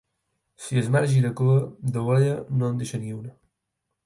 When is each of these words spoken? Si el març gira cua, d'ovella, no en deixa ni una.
Si 0.67 0.79
el 0.81 0.87
març 0.95 1.11
gira 1.11 1.31
cua, 1.41 1.59
d'ovella, 1.93 2.33
no 2.63 2.71
en 2.71 2.81
deixa 2.83 3.03
ni 3.05 3.15
una. 3.19 3.37